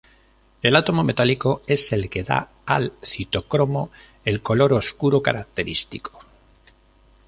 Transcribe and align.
El 0.63 0.75
átomo 0.75 1.03
metálico 1.03 1.61
es 1.67 1.91
el 1.91 2.09
que 2.09 2.23
da 2.23 2.49
al 2.65 2.91
citocromo 3.03 3.91
el 4.25 4.41
color 4.41 4.73
oscuro 4.73 5.21
característico. 5.21 6.17